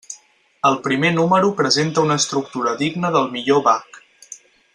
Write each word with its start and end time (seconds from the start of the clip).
El 0.69 0.77
primer 0.87 1.11
número 1.17 1.51
presenta 1.59 2.05
una 2.07 2.17
estructura 2.23 2.75
digna 2.83 3.13
del 3.19 3.31
millor 3.37 3.63
Bach. 3.71 4.03